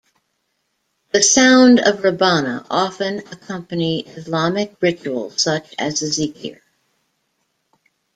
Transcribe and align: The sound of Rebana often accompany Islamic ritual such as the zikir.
The 1.13 1.21
sound 1.21 1.79
of 1.79 1.99
Rebana 1.99 2.65
often 2.71 3.19
accompany 3.19 3.99
Islamic 3.99 4.73
ritual 4.81 5.29
such 5.29 5.75
as 5.77 5.99
the 5.99 6.07
zikir. 6.07 6.59